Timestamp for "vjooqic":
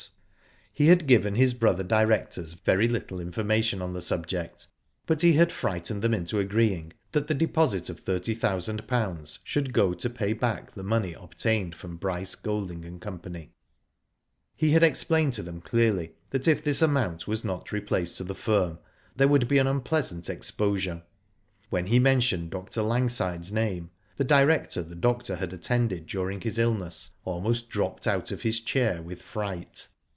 0.93-0.95